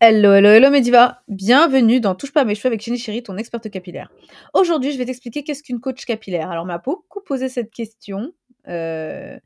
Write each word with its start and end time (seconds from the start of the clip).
Hello, 0.00 0.32
hello, 0.32 0.50
hello 0.50 0.70
Mediva! 0.70 1.22
Bienvenue 1.26 1.98
dans 1.98 2.14
Touche 2.14 2.32
pas 2.32 2.42
à 2.42 2.44
mes 2.44 2.54
cheveux 2.54 2.68
avec 2.68 2.80
Chéni 2.80 2.98
Chéri, 2.98 3.24
ton 3.24 3.36
experte 3.36 3.68
capillaire. 3.68 4.12
Aujourd'hui, 4.54 4.92
je 4.92 4.98
vais 4.98 5.04
t'expliquer 5.04 5.42
qu'est-ce 5.42 5.64
qu'une 5.64 5.80
coach 5.80 6.04
capillaire. 6.04 6.52
Alors, 6.52 6.62
on 6.62 6.66
m'a 6.68 6.78
beaucoup 6.78 7.20
posé 7.20 7.48
cette 7.48 7.72
question, 7.72 8.32
heu, 8.68 9.40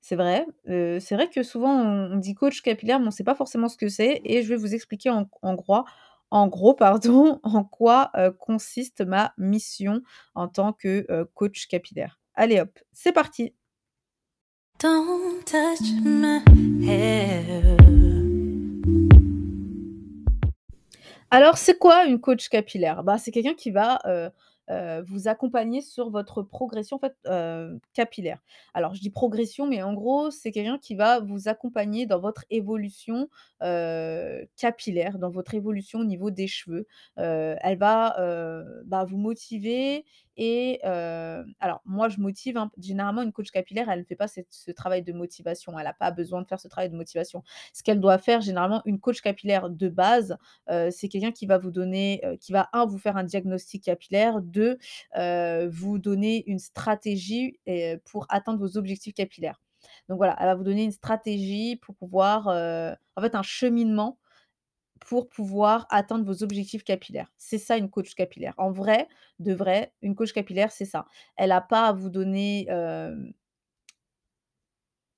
c'est 0.00 0.16
vrai, 0.16 0.44
heu, 0.68 0.98
c'est 0.98 1.14
vrai 1.14 1.28
que 1.30 1.44
souvent 1.44 1.70
on 1.72 2.16
dit 2.16 2.34
coach 2.34 2.62
capillaire, 2.62 2.98
mais 2.98 3.06
on 3.06 3.10
sait 3.12 3.22
pas 3.22 3.36
forcément 3.36 3.68
ce 3.68 3.76
que 3.76 3.88
c'est 3.88 4.20
et 4.24 4.42
je 4.42 4.48
vais 4.48 4.56
vous 4.56 4.74
expliquer 4.74 5.10
en 5.10 5.54
grois 5.54 5.84
en 6.32 6.48
gros, 6.48 6.74
pardon, 6.74 7.38
en 7.44 7.62
quoi, 7.62 8.10
heu, 8.16 8.32
consiste 8.32 9.02
ma 9.02 9.32
mission 9.38 10.00
en 10.34 10.48
tant 10.48 10.72
que, 10.72 11.06
coach 11.34 11.68
capillaire. 11.68 12.18
Allez 12.34 12.58
hop, 12.60 12.76
c'est 12.92 13.12
parti! 13.12 13.54
Don't 14.80 15.44
touch 15.44 15.92
my. 16.02 16.42
Alors, 21.32 21.56
c'est 21.58 21.78
quoi 21.78 22.04
une 22.06 22.20
coach 22.20 22.48
capillaire? 22.48 23.02
Bah, 23.04 23.16
c'est 23.18 23.30
quelqu'un 23.30 23.54
qui 23.54 23.70
va, 23.70 23.98
heu 24.06 24.30
heu, 24.70 25.02
vous 25.08 25.26
accompagner 25.28 25.80
sur 25.82 26.08
votre 26.10 26.42
progression, 26.42 27.00
heu, 27.26 27.80
capillaire. 27.94 28.38
Alors, 28.74 28.94
je 28.94 29.00
dis 29.00 29.10
progression, 29.10 29.66
mais 29.66 29.82
en 29.82 29.92
gros, 29.94 30.30
c'est 30.30 30.52
quelqu'un 30.52 30.78
qui 30.78 30.94
va 30.94 31.20
vous 31.20 31.48
accompagner 31.48 32.06
dans 32.06 32.20
votre 32.20 32.44
évolution, 32.50 33.28
capillaire, 34.56 35.18
dans 35.18 35.30
votre 35.30 35.54
évolution 35.54 36.00
au 36.00 36.04
niveau 36.04 36.30
des 36.30 36.46
cheveux. 36.46 36.86
Elle 37.16 37.78
va, 37.78 38.14
bah, 38.84 39.04
vous 39.04 39.16
motiver 39.18 40.04
et 40.36 40.80
heu, 40.84 41.44
alors 41.60 41.80
moi, 41.84 42.08
je 42.08 42.18
motive, 42.20 42.56
hein. 42.58 42.70
Généralement, 42.78 43.22
une 43.22 43.32
coach 43.32 43.50
capillaire, 43.50 43.88
elle 43.90 44.00
ne 44.00 44.04
fait 44.04 44.16
pas 44.16 44.28
ce 44.28 44.70
travail 44.72 45.02
de 45.02 45.12
motivation. 45.12 45.78
Elle 45.78 45.86
a 45.86 45.92
pas 45.94 46.10
besoin 46.10 46.42
de 46.42 46.46
faire 46.48 46.60
ce 46.60 46.68
travail 46.68 46.90
de 46.90 46.96
motivation. 46.96 47.42
Ce 47.72 47.82
qu'elle 47.82 48.00
doit 48.00 48.18
faire, 48.18 48.40
généralement, 48.40 48.82
une 48.86 49.00
coach 49.00 49.20
capillaire 49.22 49.70
de 49.70 49.88
base, 49.88 50.36
heu, 50.70 50.88
c'est 50.90 51.08
quelqu'un 51.08 51.32
qui 51.32 51.46
va 51.46 51.58
vous 51.58 51.70
donner, 51.70 52.20
heu, 52.24 52.36
qui 52.36 52.52
va 52.52 52.68
1 52.72 52.86
vous 52.86 52.98
faire 52.98 53.16
un 53.16 53.24
diagnostic 53.24 53.84
capillaire, 53.84 54.40
2 54.42 54.78
heu, 55.18 55.68
vous 55.68 55.98
donner 55.98 56.44
une 56.48 56.58
stratégie 56.58 57.58
pour 58.04 58.26
atteindre 58.30 58.58
vos 58.60 58.76
objectifs 58.78 59.14
capillaires. 59.14 59.60
Donc 60.08 60.18
voilà, 60.18 60.36
elle 60.40 60.46
va 60.46 60.54
vous 60.54 60.64
donner 60.64 60.84
une 60.84 60.92
stratégie 60.92 61.76
pour 61.76 61.94
pouvoir, 61.96 62.48
en 62.48 63.20
fait, 63.22 63.34
un 63.34 63.42
cheminement 63.42 64.18
pour 65.06 65.28
pouvoir 65.28 65.86
atteindre 65.90 66.24
vos 66.24 66.42
objectifs 66.42 66.84
capillaires. 66.84 67.32
C'est 67.38 67.58
ça 67.58 67.76
une 67.76 67.90
coach 67.90 68.14
capillaire. 68.14 68.54
En 68.58 68.70
vrai, 68.70 69.08
de 69.38 69.52
vrai, 69.54 69.92
une 70.02 70.14
coach 70.14 70.32
capillaire, 70.32 70.72
c'est 70.72 70.84
ça. 70.84 71.06
Elle 71.36 71.52
a 71.52 71.60
pas 71.60 71.86
à 71.88 71.92
vous 71.92 72.10
donner, 72.10 72.66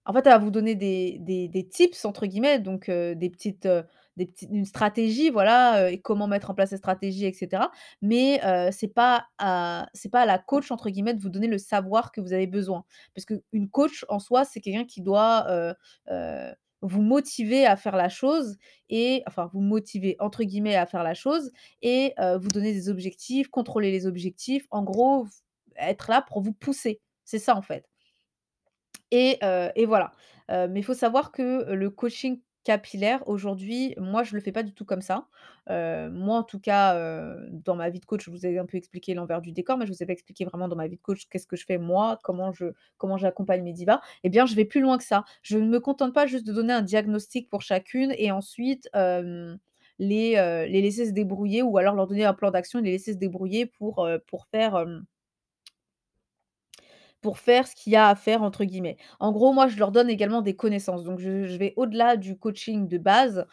en 0.06 0.12
fait, 0.12 0.26
elle 0.26 0.32
va 0.32 0.38
vous 0.38 0.50
donner 0.50 0.74
des 0.74 1.18
des 1.20 1.48
des 1.48 1.66
«tips» 1.68 2.04
entre 2.04 2.26
guillemets, 2.26 2.58
donc 2.58 2.90
des 2.90 3.30
petites, 3.30 3.66
des 4.18 4.26
petites 4.26 4.50
une 4.52 4.66
stratégie, 4.66 5.30
voilà, 5.30 5.90
et 5.90 6.00
comment 6.00 6.26
mettre 6.26 6.50
en 6.50 6.54
place 6.54 6.70
cette 6.70 6.78
stratégie 6.80 7.24
et 7.24 7.32
cetera. 7.32 7.70
Mais 8.02 8.38
heu, 8.44 8.68
c'est 8.70 8.92
pas 8.92 9.26
à 9.38 9.86
pas 10.12 10.26
la 10.26 10.38
coach, 10.38 10.70
entre 10.70 10.90
guillemets, 10.90 11.14
de 11.14 11.20
vous 11.22 11.30
donner 11.30 11.46
le 11.48 11.56
savoir 11.58 12.12
que 12.12 12.20
vous 12.20 12.34
avez 12.34 12.46
besoin. 12.46 12.84
Parce 13.14 13.24
qu'une 13.24 13.70
coach, 13.70 14.04
en 14.10 14.18
soi, 14.18 14.44
c'est 14.44 14.60
quelqu'un 14.60 14.84
qui 14.84 15.00
doit, 15.00 15.46
vous 16.86 17.02
motiver 17.02 17.66
à 17.66 17.76
faire 17.76 17.96
la 17.96 18.08
chose 18.08 18.56
et 18.88 19.22
enfin, 19.26 19.50
vous 19.52 19.60
«motiver» 19.60 20.16
entre 20.20 20.44
guillemets 20.44 20.76
à 20.76 20.86
faire 20.86 21.02
la 21.02 21.14
chose 21.14 21.50
et 21.82 22.14
vous 22.18 22.48
donner 22.48 22.72
des 22.72 22.88
objectifs, 22.88 23.48
contrôler 23.48 23.90
les 23.90 24.06
objectifs. 24.06 24.66
En 24.70 24.82
gros, 24.82 25.26
être 25.76 26.10
là 26.10 26.22
pour 26.22 26.40
vous 26.40 26.52
pousser. 26.52 27.00
C'est 27.24 27.38
ça, 27.38 27.56
en 27.56 27.62
fait. 27.62 27.88
Et 29.10 29.38
voilà. 29.86 30.12
Mais 30.48 30.80
il 30.80 30.84
faut 30.84 30.94
savoir 30.94 31.32
que 31.32 31.72
le 31.72 31.90
coaching 31.90 32.40
capillaire 32.64 33.22
aujourd'hui, 33.28 33.94
moi 33.98 34.22
je 34.24 34.34
le 34.34 34.40
fais 34.40 34.52
pas 34.52 34.62
du 34.62 34.72
tout 34.74 34.84
comme 34.84 35.02
ça. 35.02 35.28
Heu, 35.70 36.10
moi 36.10 36.38
en 36.38 36.42
tout 36.42 36.60
cas, 36.60 36.96
heu, 36.98 37.48
dans 37.52 37.76
ma 37.76 37.90
vie 37.90 38.00
de 38.00 38.04
coach, 38.06 38.24
je 38.24 38.30
vous 38.30 38.46
ai 38.46 38.58
un 38.58 38.66
peu 38.66 38.76
expliqué 38.78 39.14
l'envers 39.14 39.40
du 39.40 39.52
décor, 39.52 39.76
mais 39.78 39.86
je 39.86 39.92
vous 39.92 40.02
ai 40.02 40.06
pas 40.06 40.12
expliqué 40.12 40.44
vraiment 40.44 40.68
dans 40.68 40.76
ma 40.76 40.88
vie 40.88 40.96
de 40.96 41.02
coach 41.02 41.26
qu'est-ce 41.30 41.46
que 41.46 41.56
je 41.56 41.64
fais 41.66 41.78
moi, 41.78 42.18
comment 42.24 42.52
je 42.52 42.66
comment 42.98 43.16
j'accompagne 43.18 43.62
mes 43.62 43.72
divas. 43.72 44.00
Et 44.24 44.30
bien, 44.30 44.46
je 44.46 44.54
vais 44.56 44.64
plus 44.64 44.80
loin 44.80 44.98
que 44.98 45.04
ça. 45.04 45.24
Je 45.42 45.58
ne 45.58 45.68
me 45.68 45.80
contente 45.80 46.14
pas 46.14 46.26
juste 46.26 46.46
de 46.46 46.52
donner 46.52 46.72
un 46.72 46.82
diagnostic 46.82 47.48
pour 47.50 47.62
chacune 47.62 48.14
et 48.18 48.30
ensuite, 48.32 48.88
les, 49.98 50.36
heu, 50.36 50.66
les 50.66 50.82
laisser 50.82 51.06
se 51.06 51.12
débrouiller 51.12 51.62
ou 51.62 51.78
alors 51.78 51.94
leur 51.94 52.06
donner 52.06 52.24
un 52.24 52.34
plan 52.34 52.50
d'action 52.50 52.78
et 52.80 52.82
les 52.82 52.92
laisser 52.92 53.12
se 53.12 53.18
débrouiller 53.18 53.66
pour, 53.66 54.08
pour 54.26 54.46
faire, 54.46 54.76
pour 57.24 57.38
faire 57.38 57.66
ce 57.66 57.74
qu'il 57.74 57.94
y 57.94 57.96
a 57.96 58.08
à 58.08 58.14
faire 58.16 58.42
entre 58.42 58.64
guillemets. 58.64 58.98
En 59.18 59.32
gros, 59.32 59.52
moi, 59.54 59.66
je 59.66 59.78
leur 59.78 59.92
donne 59.92 60.10
également 60.10 60.42
des 60.42 60.54
connaissances. 60.54 61.04
Donc 61.04 61.18
je 61.20 61.56
vais 61.56 61.72
au-delà 61.76 62.16
du 62.18 62.36
coaching 62.38 62.86
de 62.86 62.98
base. 62.98 63.46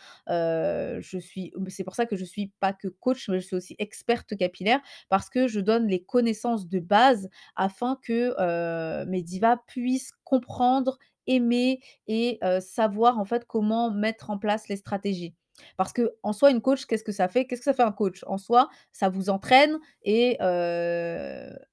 Suis 1.01 1.53
c'est 1.69 1.83
pour 1.85 1.95
ça 1.95 2.05
que 2.05 2.15
je 2.17 2.25
suis 2.25 2.51
pas 2.59 2.73
que 2.73 2.87
coach, 2.89 3.29
mais 3.29 3.39
je 3.39 3.45
suis 3.47 3.55
aussi 3.55 3.75
experte 3.79 4.35
capillaire 4.37 4.81
parce 5.09 5.29
que 5.29 5.47
je 5.47 5.59
donne 5.61 5.87
les 5.87 6.03
connaissances 6.03 6.67
de 6.67 6.79
base 6.79 7.29
afin 7.55 7.97
que, 8.03 8.35
heu, 8.39 9.05
mes 9.07 9.21
divas 9.23 9.57
puissent 9.67 10.11
comprendre, 10.25 10.97
aimer 11.27 11.79
et 12.07 12.39
heu, 12.43 12.59
savoir 12.59 13.19
en 13.19 13.25
fait 13.25 13.45
comment 13.45 13.91
mettre 13.91 14.29
en 14.29 14.37
place 14.37 14.67
les 14.67 14.75
stratégies. 14.77 15.33
Parce 15.77 15.93
qu'en 15.93 16.33
soi, 16.33 16.51
une 16.51 16.61
coach, 16.61 16.85
qu'est-ce 16.85 17.03
que 17.03 17.11
ça 17.11 17.27
fait? 17.27 17.45
Qu'est-ce 17.45 17.61
que 17.61 17.65
ça 17.65 17.73
fait 17.73 17.83
un 17.83 17.91
coach? 17.91 18.23
En 18.27 18.37
soi, 18.37 18.69
ça 18.91 19.09
vous 19.09 19.29
entraîne 19.29 19.79
et 20.03 20.37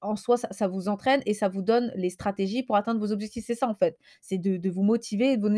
en 0.01 0.15
soi, 0.15 0.37
ça 0.37 0.67
vous 0.67 0.87
entraîne 0.87 1.21
et 1.25 1.33
ça 1.33 1.49
vous 1.49 1.61
donne 1.61 1.91
les 1.95 2.09
stratégies 2.09 2.63
pour 2.63 2.75
atteindre 2.75 2.99
vos 2.99 3.11
objectifs. 3.11 3.45
C'est 3.45 3.55
ça 3.55 3.67
en 3.67 3.75
fait. 3.75 3.97
C'est 4.21 4.37
de 4.37 4.69
vous 4.69 4.83
motiver 4.83 5.37
de 5.37 5.49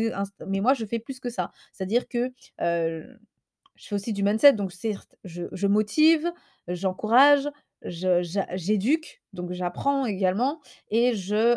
mais 0.46 0.60
moi, 0.60 0.74
je 0.74 0.84
fais 0.86 0.98
plus 0.98 1.20
que 1.20 1.30
ça. 1.30 1.50
C'est-à-dire 1.72 2.08
que, 2.08 2.32
je 2.58 3.88
fais 3.88 3.94
aussi 3.94 4.12
du 4.12 4.22
mindset, 4.22 4.52
donc 4.52 4.72
certes, 4.72 5.16
je 5.24 5.66
motive, 5.66 6.30
j'encourage, 6.68 7.48
j'éduque, 7.82 9.22
donc 9.32 9.52
j'apprends 9.52 10.06
également 10.06 10.60
et 10.90 11.14
je, 11.14 11.56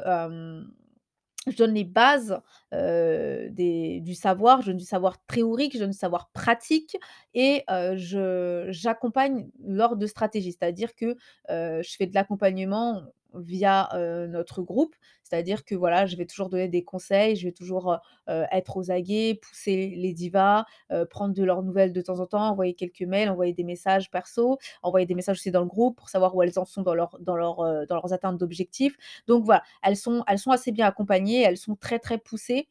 je 1.48 1.56
donne 1.58 1.74
les 1.74 1.84
bases, 1.84 2.40
du 2.72 4.16
savoir, 4.16 4.62
je 4.62 4.68
donne 4.68 4.78
du 4.78 4.86
savoir 4.86 5.18
théorique, 5.28 5.74
je 5.74 5.80
donne 5.80 5.92
du 5.92 5.98
savoir 5.98 6.30
pratique 6.34 6.98
et 7.34 7.64
je 7.70 8.68
j'accompagne 8.70 9.48
lors 9.66 9.96
de 9.98 10.08
stratégies. 10.08 10.52
C'est-à-dire 10.54 10.96
que, 10.96 11.16
je 11.50 11.96
fais 11.98 12.08
de 12.08 12.14
l'accompagnement 12.16 13.02
via, 13.40 13.90
notre 14.30 14.62
groupe. 14.62 14.96
C'est-à-dire 15.24 15.66
que 15.66 15.74
voilà, 15.74 16.06
je 16.06 16.16
vais 16.18 16.26
toujours 16.28 16.50
donner 16.50 16.68
des 16.68 16.84
conseils, 16.84 17.36
je 17.36 17.48
vais 17.48 17.52
toujours, 17.52 18.00
être 18.28 18.78
aux 18.78 18.92
aguets, 18.92 19.40
pousser 19.42 19.94
les 19.98 20.14
divas, 20.14 20.66
prendre 21.10 21.34
de 21.34 21.44
leurs 21.44 21.64
nouvelles 21.64 21.94
de 21.94 22.02
temps 22.02 22.20
en 22.20 22.28
temps, 22.28 22.48
envoyer 22.50 22.74
quelques 22.74 23.02
mails, 23.02 23.30
envoyer 23.30 23.54
des 23.54 23.64
messages 23.64 24.12
perso, 24.12 24.60
envoyer 24.84 25.06
des 25.06 25.16
messages 25.16 25.38
aussi 25.38 25.52
dans 25.52 25.62
le 25.62 25.68
groupe 25.68 25.98
pour 25.98 26.10
savoir 26.10 26.36
où 26.36 26.44
elles 26.44 26.58
en 26.60 26.66
sont 26.66 26.82
dans 26.84 26.94
leur 26.94 27.18
dans 27.20 27.36
leur, 27.36 27.58
dans 27.88 27.96
leurs 27.96 28.14
atteintes 28.14 28.38
d'objectifs. 28.38 28.98
Donc 29.28 29.44
voilà, 29.46 29.64
elles 29.84 29.98
sont 29.98 30.24
elles 30.28 30.40
sont 30.40 30.52
assez 30.52 30.72
bien 30.72 30.86
accompagnées, 30.86 31.42
elles 31.42 31.58
sont 31.58 31.76
très, 31.76 32.00
très 32.00 32.18
poussées, 32.18 32.68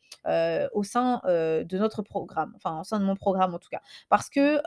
au 0.73 0.83
sein, 0.85 1.21
de 1.25 1.79
notre 1.79 2.03
programme, 2.03 2.53
enfin 2.57 2.81
au 2.81 2.85
sein 2.85 3.01
de 3.01 3.05
mon 3.05 3.17
programme 3.17 3.55
en 3.55 3.59
tout 3.59 3.71
cas. 3.71 3.81
Parce 4.09 4.31
que, 4.31 4.61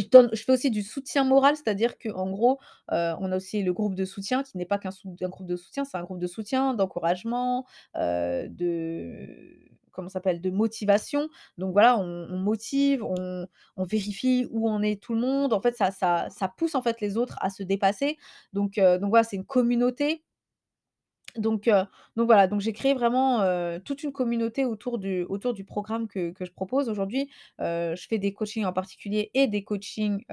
je 0.00 0.42
fais 0.44 0.52
aussi 0.52 0.70
du 0.70 0.82
soutien 0.82 1.24
moral, 1.24 1.56
c'est-à-dire 1.56 1.98
qu'en 1.98 2.30
gros, 2.30 2.58
heu, 2.92 3.12
on 3.20 3.32
a 3.32 3.36
aussi 3.36 3.62
le 3.62 3.72
groupe 3.72 3.94
de 3.94 4.04
soutien 4.04 4.42
qui 4.42 4.56
n'est 4.58 4.66
pas 4.66 4.78
qu'un 4.78 4.90
groupe 5.28 5.46
de 5.46 5.56
soutien, 5.56 5.84
c'est 5.84 5.96
un 5.96 6.02
groupe 6.04 6.18
de 6.18 6.26
soutien, 6.26 6.74
d'encouragement, 6.74 7.66
heu, 7.96 8.48
de 8.48 9.26
comment 9.90 10.08
s'appelle? 10.08 10.40
De 10.40 10.50
motivation. 10.50 11.28
Donc 11.58 11.72
voilà, 11.72 11.98
on 11.98 12.38
motive, 12.38 13.04
on 13.04 13.84
vérifie 13.84 14.46
où 14.50 14.68
en 14.68 14.82
est 14.82 15.00
tout 15.02 15.14
le 15.14 15.20
monde. 15.20 15.52
En 15.52 15.60
fait, 15.60 15.76
ça 15.76 16.48
pousse 16.56 16.74
en 16.74 16.82
fait 16.82 17.00
les 17.00 17.16
autres 17.16 17.36
à 17.40 17.50
se 17.50 17.62
dépasser. 17.62 18.16
Donc 18.52 18.78
heu, 18.78 18.98
donc 18.98 19.10
voilà, 19.10 19.24
c'est 19.24 19.36
une 19.36 19.44
communauté 19.44 20.22
donc 21.36 21.68
heu, 21.68 21.84
donc 22.16 22.26
voilà, 22.26 22.46
donc 22.46 22.60
j'ai 22.60 22.72
créé 22.72 22.94
vraiment, 22.94 23.42
heu, 23.42 23.80
toute 23.84 24.02
une 24.02 24.12
communauté 24.12 24.64
autour 24.64 24.98
du 24.98 25.64
programme 25.64 26.08
que 26.08 26.30
que 26.32 26.44
je 26.44 26.52
propose. 26.52 26.88
Aujourd'hui, 26.88 27.30
heu, 27.60 27.94
je 27.96 28.06
fais 28.08 28.18
des 28.18 28.32
coachings 28.34 28.64
en 28.66 28.72
particulier 28.72 29.30
et 29.34 29.46
des 29.48 29.64
coachings, 29.64 30.24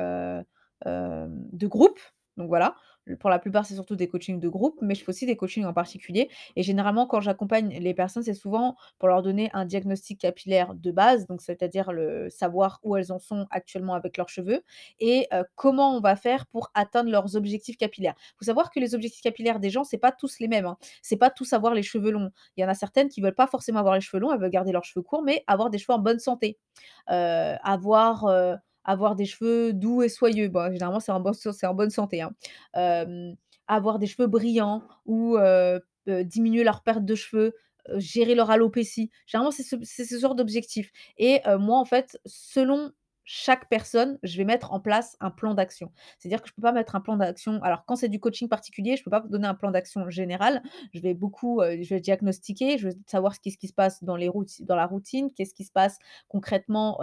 de 0.85 1.67
groupe. 1.67 1.99
Donc 2.37 2.47
voilà, 2.47 2.75
pour 3.17 3.29
la 3.29 3.39
plupart, 3.39 3.65
c'est 3.65 3.73
surtout 3.75 3.95
des 3.95 4.07
coachings 4.07 4.39
de 4.39 4.49
groupe, 4.49 4.77
mais 4.81 4.95
je 4.95 5.03
fais 5.03 5.09
aussi 5.09 5.25
des 5.25 5.35
coachings 5.37 5.65
en 5.65 5.73
particulier 5.73 6.29
et 6.55 6.63
généralement, 6.63 7.07
quand 7.07 7.21
j'accompagne 7.21 7.77
les 7.79 7.93
personnes, 7.93 8.23
c'est 8.23 8.33
souvent 8.33 8.75
pour 8.99 9.07
leur 9.09 9.21
donner 9.21 9.49
un 9.53 9.65
diagnostic 9.65 10.19
capillaire 10.19 10.73
de 10.75 10.91
base, 10.91 11.27
donc 11.27 11.41
c'est-à-dire 11.41 11.91
savoir 12.29 12.79
où 12.83 12.95
elles 12.97 13.11
en 13.11 13.19
sont 13.19 13.47
actuellement 13.51 13.93
avec 13.93 14.17
leurs 14.17 14.29
cheveux 14.29 14.61
et 14.99 15.27
heu, 15.33 15.43
comment 15.55 15.95
on 15.95 15.99
va 16.01 16.15
faire 16.15 16.45
pour 16.47 16.71
atteindre 16.73 17.09
leurs 17.11 17.35
objectifs 17.35 17.77
capillaires. 17.77 18.15
Il 18.17 18.37
Faut 18.39 18.45
savoir 18.45 18.71
que 18.71 18.79
les 18.79 18.95
objectifs 18.95 19.21
capillaires 19.21 19.59
des 19.59 19.69
gens, 19.69 19.83
c'est 19.83 19.97
pas 19.97 20.11
tous 20.11 20.39
les 20.39 20.47
mêmes, 20.47 20.65
hein. 20.65 20.77
C'est 21.01 21.17
pas 21.17 21.29
tous 21.29 21.53
avoir 21.53 21.73
les 21.73 21.83
cheveux 21.83 22.11
longs. 22.11 22.31
Il 22.57 22.61
y 22.61 22.65
en 22.65 22.69
a 22.69 22.73
certaines 22.75 23.09
qui 23.09 23.21
veulent 23.21 23.35
pas 23.35 23.47
forcément 23.47 23.79
avoir 23.79 23.95
les 23.95 24.01
cheveux 24.01 24.19
longs, 24.21 24.31
elles 24.33 24.39
veulent 24.39 24.49
garder 24.49 24.71
leurs 24.71 24.83
cheveux 24.85 25.03
courts, 25.03 25.23
mais 25.23 25.43
avoir 25.47 25.69
des 25.69 25.77
cheveux 25.77 25.93
en 25.95 25.99
bonne 25.99 26.19
santé. 26.19 26.57
Heu, 27.09 27.55
avoir, 27.63 28.25
heu, 28.27 28.55
avoir 28.89 29.15
des 29.15 29.25
cheveux 29.25 29.71
doux 29.73 30.01
et 30.01 30.09
soyeux. 30.09 30.49
Bah, 30.49 30.71
généralement, 30.71 30.99
c'est 30.99 31.11
en 31.11 31.73
bonne 31.73 31.89
santé, 31.89 32.21
hein. 32.21 32.33
Avoir 33.67 33.99
des 33.99 34.07
cheveux 34.07 34.27
brillants 34.27 34.83
ou 35.05 35.37
diminuer 36.07 36.63
leur 36.63 36.81
perte 36.83 37.05
de 37.05 37.15
cheveux, 37.15 37.53
gérer 37.97 38.35
leur 38.35 38.49
alopécie. 38.49 39.11
Généralement, 39.27 39.51
c'est 39.51 40.05
ce 40.05 40.19
genre 40.19 40.35
d'objectif 40.35 40.91
et 41.17 41.41
moi, 41.59 41.77
en 41.77 41.85
fait, 41.85 42.19
selon 42.25 42.91
chaque 43.31 43.69
personne, 43.69 44.17
je 44.23 44.37
vais 44.37 44.43
mettre 44.43 44.73
en 44.73 44.79
place 44.79 45.15
un 45.19 45.29
plan 45.29 45.53
d'action. 45.53 45.91
C'est-à-dire 46.17 46.41
que 46.41 46.49
je 46.49 46.53
peux 46.55 46.63
pas 46.63 46.71
mettre 46.71 46.95
un 46.95 46.99
plan 46.99 47.15
d'action 47.15 47.61
alors 47.61 47.85
quand 47.85 47.95
c'est 47.95 48.09
du 48.09 48.19
coaching 48.19 48.49
particulier, 48.49 48.95
je 48.97 49.03
peux 49.03 49.11
pas 49.11 49.19
donner 49.19 49.47
un 49.47 49.53
plan 49.53 49.69
d'action 49.69 50.09
général. 50.09 50.63
Je 50.95 50.99
vais 50.99 51.13
beaucoup, 51.13 51.61
je 51.61 51.87
vais 51.93 51.99
diagnostiquer, 52.01 52.79
je 52.79 52.87
veux 52.89 52.95
savoir 53.05 53.35
ce 53.35 53.39
qui 53.39 53.51
se 53.67 53.73
passe 53.73 54.03
dans 54.03 54.15
les 54.15 54.29
rout 54.29 54.47
dans 54.61 54.75
la 54.75 54.87
routine, 54.87 55.29
qu'est-ce 55.35 55.53
qui 55.53 55.63
se 55.63 55.71
passe 55.71 55.99
concrètement, 56.27 56.99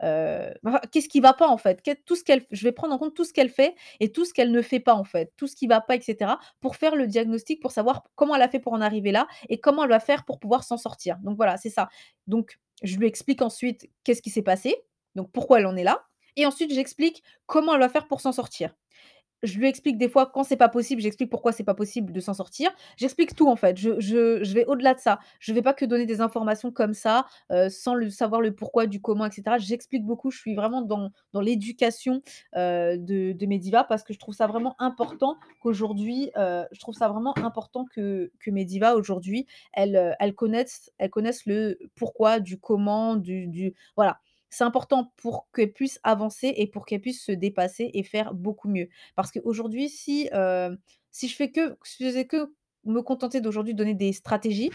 enfin, 0.00 0.80
qu'est-ce 0.92 1.08
qui 1.08 1.20
va 1.20 1.32
pas 1.32 1.48
en 1.48 1.56
fait? 1.56 1.82
Tout 2.04 2.16
ce 2.16 2.24
qu'elle 2.24 2.44
je 2.50 2.64
vais 2.64 2.72
prendre 2.72 2.94
en 2.94 2.98
compte 2.98 3.14
tout 3.14 3.24
ce 3.24 3.32
qu'elle 3.32 3.48
fait 3.48 3.74
et 4.00 4.12
tout 4.12 4.24
ce 4.24 4.34
qu'elle 4.34 4.50
ne 4.50 4.62
fait 4.62 4.80
pas 4.80 4.94
en 4.94 5.04
fait, 5.04 5.32
tout 5.36 5.46
ce 5.46 5.56
qui 5.56 5.66
va 5.66 5.80
pas 5.80 5.96
et 5.96 6.00
cetera, 6.00 6.38
pour 6.60 6.76
faire 6.76 6.96
le 6.96 7.06
diagnostic, 7.06 7.60
pour 7.60 7.70
savoir 7.72 8.04
comment 8.14 8.34
elle 8.34 8.42
a 8.42 8.48
fait 8.48 8.60
pour 8.60 8.72
en 8.72 8.80
arriver 8.80 9.12
là 9.12 9.26
et 9.48 9.58
comment 9.58 9.84
elle 9.84 9.90
va 9.90 10.00
faire 10.00 10.24
pour 10.24 10.38
pouvoir 10.40 10.64
s'en 10.64 10.76
sortir. 10.76 11.18
Donc 11.18 11.36
voilà, 11.36 11.56
c'est 11.56 11.70
ça. 11.70 11.88
Donc 12.26 12.58
je 12.82 12.96
lui 12.96 13.06
explique 13.06 13.42
ensuite 13.42 13.88
qu'est-ce 14.02 14.22
qui 14.22 14.30
s'est 14.30 14.42
passé, 14.42 14.76
donc 15.14 15.30
pourquoi 15.32 15.60
elle 15.60 15.66
en 15.66 15.76
est 15.76 15.84
là 15.84 16.04
et 16.36 16.46
ensuite 16.46 16.74
j'explique 16.74 17.22
comment 17.46 17.74
elle 17.74 17.80
va 17.80 17.88
faire 17.88 18.08
pour 18.08 18.20
s'en 18.20 18.32
sortir. 18.32 18.74
Je 19.44 19.58
lui 19.58 19.68
explique 19.68 19.98
des 19.98 20.08
fois 20.08 20.26
quand 20.26 20.42
c'est 20.44 20.56
pas 20.56 20.68
possible, 20.68 21.00
j'explique 21.02 21.30
pourquoi 21.30 21.52
c'est 21.52 21.64
pas 21.64 21.74
possible 21.74 22.12
de 22.12 22.20
s'en 22.20 22.34
sortir. 22.34 22.70
J'explique 22.96 23.36
tout 23.36 23.48
en 23.48 23.56
fait, 23.56 23.76
je 23.78 24.00
je 24.00 24.42
je 24.42 24.54
vais 24.54 24.64
au-delà 24.66 24.94
de 24.94 25.00
ça. 25.00 25.18
Je 25.40 25.52
vais 25.52 25.62
pas 25.62 25.74
que 25.74 25.84
donner 25.84 26.06
des 26.06 26.20
informations 26.20 26.72
comme 26.72 26.94
ça, 26.94 27.26
heu, 27.52 27.68
sans 27.70 27.94
le 27.94 28.10
savoir 28.10 28.40
le 28.40 28.54
pourquoi 28.54 28.86
du 28.86 29.00
comment 29.00 29.26
et 29.26 29.30
cetera. 29.30 29.58
J'explique 29.58 30.04
beaucoup, 30.04 30.30
je 30.30 30.38
suis 30.38 30.54
vraiment 30.54 30.82
dans 30.82 31.10
dans 31.32 31.40
l'éducation, 31.40 32.22
heu, 32.56 32.98
de 32.98 33.32
de 33.32 33.46
mes 33.46 33.58
divas 33.58 33.84
parce 33.84 34.02
que 34.02 34.12
je 34.14 34.18
trouve 34.18 34.34
ça 34.34 34.46
vraiment 34.46 34.74
important 34.80 35.36
qu'aujourd'hui, 35.60 36.30
heu, 36.36 36.64
je 36.72 36.80
trouve 36.80 36.94
ça 36.94 37.08
vraiment 37.08 37.36
important 37.42 37.84
que 37.84 38.32
que 38.40 38.50
mes 38.50 38.64
aujourd'hui, 38.94 39.46
elles, 39.72 40.16
elles 40.18 40.34
connaissent 40.34 40.90
elles 40.98 41.10
connaissent 41.10 41.46
le 41.46 41.78
pourquoi 41.94 42.40
du 42.40 42.58
comment, 42.58 43.16
du 43.16 43.46
du 43.46 43.74
voilà. 43.96 44.18
C'est 44.54 44.64
important 44.64 45.12
pour 45.16 45.48
qu'elles 45.54 45.72
puissent 45.72 46.00
avancer 46.04 46.52
et 46.56 46.66
pour 46.68 46.86
qu'elles 46.86 47.00
puissent 47.00 47.24
se 47.24 47.32
dépasser 47.32 47.90
et 47.94 48.02
faire 48.04 48.34
beaucoup 48.34 48.68
mieux. 48.68 48.88
Parce 49.16 49.32
qu'aujourd'hui, 49.32 49.88
si, 49.88 50.28
heu, 50.34 50.78
si 51.10 51.28
je 51.28 51.36
fais 51.36 51.50
que 51.50 51.76
si 51.84 52.04
je 52.04 52.08
faisais 52.08 52.26
que 52.26 52.54
me 52.84 53.00
contenter 53.02 53.40
d'aujourd'hui 53.40 53.74
donner 53.74 53.94
des 53.94 54.12
stratégies, 54.12 54.70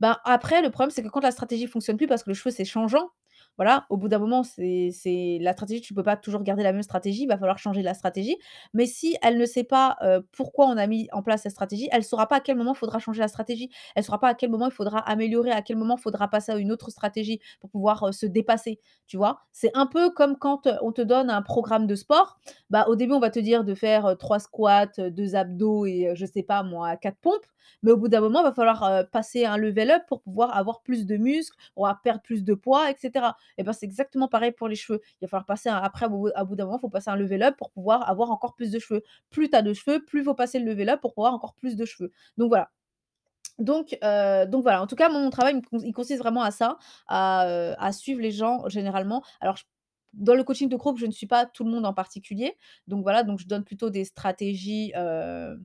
ben, 0.00 0.18
après 0.24 0.62
le 0.62 0.70
problème 0.70 0.90
c'est 0.90 1.02
que 1.02 1.08
quand 1.08 1.20
la 1.20 1.30
stratégie 1.30 1.66
fonctionne 1.66 1.96
plus 1.96 2.06
parce 2.08 2.22
que 2.24 2.30
le 2.30 2.34
cheveu 2.34 2.50
c'est 2.50 2.64
changeant, 2.64 3.10
voilà, 3.58 3.86
au 3.90 3.96
bout 3.96 4.08
d'un 4.08 4.18
moment 4.18 4.42
c'est 4.44 5.38
la 5.40 5.52
stratégie, 5.52 5.80
tu 5.80 5.94
peux 5.94 6.02
pas 6.02 6.16
toujours 6.16 6.42
garder 6.42 6.62
la 6.62 6.72
même 6.72 6.82
stratégie, 6.82 7.22
il 7.24 7.26
va 7.28 7.36
falloir 7.38 7.58
changer 7.58 7.82
la 7.82 7.94
stratégie. 7.94 8.36
Mais 8.74 8.86
si 8.86 9.16
elle 9.22 9.38
ne 9.38 9.46
sait 9.46 9.64
pas, 9.64 9.96
heu, 10.02 10.26
pourquoi 10.32 10.66
on 10.66 10.76
a 10.76 10.86
mis 10.86 11.08
en 11.12 11.22
place 11.22 11.42
cette 11.42 11.52
stratégie, 11.52 11.88
elle 11.92 12.04
saura 12.04 12.26
pas 12.28 12.36
à 12.36 12.40
quel 12.40 12.56
moment 12.56 12.72
il 12.74 12.78
faudra 12.78 12.98
changer 12.98 13.20
la 13.20 13.28
stratégie. 13.28 13.70
Elle 13.94 14.04
saura 14.04 14.20
pas 14.20 14.28
à 14.28 14.34
quel 14.34 14.50
moment 14.50 14.66
il 14.66 14.72
faudra 14.72 14.98
améliorer, 15.00 15.50
à 15.50 15.62
quel 15.62 15.76
moment 15.76 15.96
il 15.98 16.02
faudra 16.02 16.28
passer 16.28 16.52
à 16.52 16.56
une 16.56 16.72
autre 16.72 16.90
stratégie 16.90 17.40
pour 17.60 17.70
pouvoir, 17.70 18.04
heu, 18.08 18.12
se 18.12 18.26
dépasser, 18.26 18.80
tu 19.06 19.16
vois? 19.16 19.40
C'est 19.52 19.70
un 19.74 19.86
peu 19.86 20.10
comme 20.10 20.36
quand, 20.38 20.66
heu, 20.66 20.74
on 20.82 20.92
te 20.92 21.02
donne 21.02 21.30
un 21.30 21.42
programme 21.42 21.86
de 21.86 21.94
sport, 21.94 22.38
bah, 22.70 22.86
au 22.88 22.96
début 22.96 23.12
on 23.14 23.20
va 23.20 23.30
te 23.30 23.38
dire 23.40 23.64
de 23.64 23.74
faire, 23.74 24.16
3 24.18 24.38
squats, 24.38 24.86
heu, 24.98 25.10
2 25.10 25.34
abdos 25.36 25.86
et 25.86 26.12
je 26.14 26.26
sais 26.26 26.42
pas 26.42 26.62
moi, 26.62 26.96
4 26.96 27.18
pompes. 27.20 27.46
Mais 27.82 27.90
au 27.92 27.96
bout 27.96 28.08
d'un 28.08 28.20
moment, 28.20 28.40
il 28.40 28.44
va 28.44 28.52
falloir, 28.52 29.08
passer 29.10 29.44
un 29.44 29.56
level 29.56 29.90
up 29.90 30.02
pour 30.08 30.20
pouvoir 30.22 30.56
avoir 30.56 30.82
plus 30.82 31.06
de 31.06 31.16
muscles, 31.16 31.56
on 31.76 31.84
va 31.86 31.98
perdre 32.02 32.22
plus 32.22 32.44
de 32.44 32.54
poids 32.54 32.90
et 32.90 32.94
cetera. 32.98 33.36
Et 33.58 33.62
ben, 33.62 33.72
c'est 33.72 33.86
exactement 33.86 34.28
pareil 34.28 34.52
pour 34.52 34.68
les 34.68 34.76
cheveux. 34.76 35.00
Il 35.20 35.24
va 35.24 35.28
falloir 35.28 35.46
passer 35.46 35.68
un 35.68 35.76
après, 35.76 36.06
à 36.34 36.44
bout 36.44 36.56
d'un 36.56 36.64
moment, 36.64 36.78
il 36.78 36.80
faut 36.80 36.88
passer 36.88 37.10
un 37.10 37.16
level 37.16 37.42
up 37.42 37.56
pour 37.56 37.70
pouvoir 37.70 38.08
avoir 38.08 38.30
encore 38.30 38.54
plus 38.54 38.70
de 38.70 38.78
cheveux. 38.78 39.02
Plus 39.30 39.50
tu 39.50 39.56
as 39.56 39.62
de 39.62 39.72
cheveux, 39.74 40.04
plus 40.04 40.20
il 40.20 40.24
faut 40.24 40.34
passer 40.34 40.58
le 40.58 40.66
level 40.66 40.88
up 40.90 41.00
pour 41.00 41.14
pouvoir 41.14 41.34
encore 41.34 41.54
plus 41.54 41.76
de 41.76 41.84
cheveux. 41.84 42.12
Donc 42.38 42.48
voilà. 42.48 42.70
Donc 43.58 43.96
heu, 44.02 44.46
donc 44.46 44.62
voilà, 44.62 44.82
en 44.82 44.86
tout 44.86 44.96
cas, 44.96 45.08
mon 45.10 45.30
travail, 45.30 45.60
il 45.84 45.92
consiste 45.92 46.20
vraiment 46.20 46.42
à 46.42 46.50
ça, 46.50 46.78
à, 47.06 47.46
heu, 47.48 47.74
à 47.78 47.92
suivre 47.92 48.20
les 48.20 48.30
gens 48.32 48.68
généralement. 48.68 49.22
Alors 49.40 49.58
dans 50.14 50.34
le 50.34 50.44
coaching 50.44 50.68
de 50.68 50.76
groupe, 50.76 50.98
je 50.98 51.06
ne 51.06 51.10
suis 51.12 51.26
pas 51.26 51.46
tout 51.46 51.64
le 51.64 51.70
monde 51.70 51.86
en 51.86 51.94
particulier. 51.94 52.56
Donc 52.88 53.02
voilà, 53.02 53.22
donc 53.24 53.38
je 53.40 53.46
donne 53.46 53.64
plutôt 53.64 53.90
des 53.90 54.04
stratégies, 54.04 54.92
heu, 54.96 55.58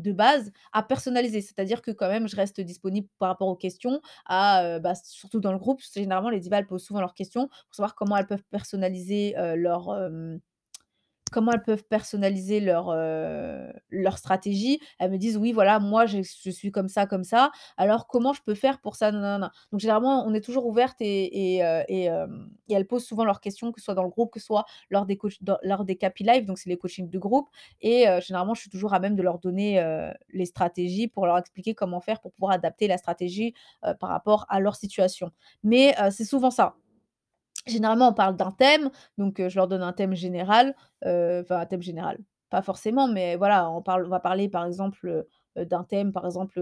de 0.00 0.12
base 0.12 0.52
à 0.72 0.82
personnaliser. 0.82 1.40
C'est-à-dire 1.40 1.82
que 1.82 1.90
quand 1.90 2.08
même, 2.08 2.28
je 2.28 2.36
reste 2.36 2.60
disponible 2.60 3.08
par 3.18 3.28
rapport 3.28 3.48
aux 3.48 3.56
questions, 3.56 4.00
à, 4.26 4.78
bah, 4.80 4.94
surtout 4.94 5.40
dans 5.40 5.52
le 5.52 5.58
groupe, 5.58 5.80
généralement 5.94 6.30
les 6.30 6.40
divas, 6.40 6.58
elles 6.58 6.66
posent 6.66 6.84
souvent 6.84 7.00
leurs 7.00 7.14
questions 7.14 7.48
pour 7.48 7.74
savoir 7.74 7.94
comment 7.94 8.16
elles 8.16 8.26
peuvent 8.26 8.44
personnaliser, 8.50 9.34
leur, 9.56 9.88
Comment 11.30 11.52
elles 11.52 11.62
peuvent 11.62 11.84
personnaliser 11.84 12.60
leur, 12.60 12.90
heu, 12.90 13.72
leur 13.90 14.18
stratégie. 14.18 14.80
Elles 14.98 15.10
me 15.12 15.18
disent: 15.18 15.36
«Oui, 15.36 15.52
voilà, 15.52 15.78
moi, 15.78 16.06
je 16.06 16.22
suis 16.22 16.70
comme 16.72 16.88
ça, 16.88 17.06
comme 17.06 17.24
ça. 17.24 17.50
Alors 17.76 18.06
comment 18.08 18.32
je 18.32 18.42
peux 18.42 18.54
faire 18.54 18.80
pour 18.80 18.96
ça? 18.96 19.12
Donc 19.12 19.80
généralement, 19.80 20.24
on 20.26 20.34
est 20.34 20.40
toujours 20.40 20.66
ouverte 20.66 20.96
et 21.00 21.58
et 21.58 21.62
heu 21.64 21.84
et 22.68 22.74
elles 22.74 22.86
posent 22.86 23.04
souvent 23.04 23.24
leurs 23.24 23.40
questions, 23.40 23.72
que 23.72 23.80
ce 23.80 23.84
soit 23.86 23.94
dans 23.94 24.02
le 24.04 24.08
groupe, 24.10 24.32
que 24.32 24.40
ce 24.40 24.46
soit 24.46 24.64
lors 24.90 25.06
des 25.06 25.18
dans 25.40 25.58
lors 25.62 25.84
des 25.84 25.96
Capi 25.96 26.24
Live, 26.24 26.44
donc 26.46 26.58
c'est 26.58 26.68
les 26.70 26.76
coachings 26.78 27.08
de 27.10 27.18
groupe 27.18 27.48
et 27.80 28.04
généralement, 28.26 28.54
je 28.54 28.62
suis 28.62 28.70
toujours 28.70 28.94
à 28.94 29.00
même 29.00 29.16
de 29.16 29.22
leur 29.22 29.38
donner, 29.38 29.82
les 30.32 30.46
stratégies 30.46 31.08
pour 31.08 31.26
leur 31.26 31.38
expliquer 31.38 31.74
comment 31.74 32.00
faire 32.00 32.20
pour 32.20 32.32
pouvoir 32.32 32.52
adapter 32.52 32.88
la 32.88 32.98
stratégie, 32.98 33.54
par 34.00 34.10
rapport 34.10 34.46
à 34.48 34.60
leur 34.60 34.76
situation. 34.76 35.30
Mais 35.62 35.94
c'est 36.10 36.24
souvent 36.24 36.50
ça. 36.50 36.74
Généralement, 37.70 38.08
on 38.08 38.12
parle 38.14 38.36
d'un 38.36 38.50
thème, 38.52 38.90
donc 39.18 39.40
je 39.46 39.56
leur 39.56 39.68
donne 39.68 39.82
un 39.82 39.92
thème 39.92 40.14
général, 40.14 40.74
enfin 41.04 41.58
un 41.60 41.66
thème 41.66 41.82
général, 41.82 42.18
pas 42.50 42.62
forcément, 42.62 43.08
mais 43.08 43.36
voilà, 43.36 43.70
on 43.70 43.82
parle 43.82 44.06
on 44.06 44.08
va 44.10 44.20
parler 44.20 44.48
par 44.48 44.66
exemple, 44.66 45.26
d'un 45.56 45.84
thème, 45.84 46.12
par 46.12 46.24
exemple, 46.26 46.60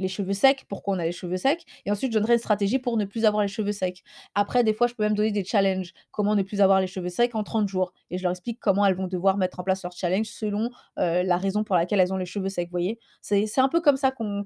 les 0.00 0.08
cheveux 0.08 0.32
secs, 0.32 0.64
pourquoi 0.68 0.96
on 0.96 0.98
a 0.98 1.04
les 1.04 1.12
cheveux 1.12 1.36
secs 1.36 1.62
et 1.86 1.90
ensuite 1.92 2.12
je 2.12 2.18
donnerai 2.18 2.32
une 2.32 2.38
stratégie 2.40 2.80
pour 2.80 2.96
ne 2.96 3.04
plus 3.04 3.24
avoir 3.24 3.42
les 3.42 3.48
cheveux 3.48 3.70
secs. 3.70 4.02
Après, 4.34 4.64
des 4.64 4.72
fois, 4.74 4.88
je 4.88 4.94
peux 4.94 5.04
même 5.04 5.14
donner 5.14 5.30
des 5.30 5.44
challenges, 5.44 5.92
comment 6.10 6.34
ne 6.34 6.42
plus 6.42 6.60
avoir 6.60 6.80
les 6.80 6.88
cheveux 6.88 7.08
secs 7.10 7.32
en 7.36 7.44
30 7.44 7.68
jours? 7.68 7.92
Et 8.10 8.18
je 8.18 8.24
leur 8.24 8.32
explique 8.32 8.58
comment 8.60 8.84
elles 8.86 8.96
vont 8.96 9.06
devoir 9.06 9.36
mettre 9.36 9.60
en 9.60 9.62
place 9.62 9.84
leur 9.84 9.92
challenge 9.92 10.26
selon, 10.26 10.70
la 10.96 11.36
raison 11.36 11.62
pour 11.62 11.76
laquelle 11.76 12.00
elles 12.00 12.12
ont 12.12 12.16
les 12.16 12.26
cheveux 12.26 12.48
secs, 12.48 12.66
vous 12.66 12.70
voyez? 12.72 12.98
C'est 13.20 13.46
un 13.60 13.68
peu 13.68 13.80
comme 13.80 13.96
ça 13.96 14.10
qu'on 14.10 14.44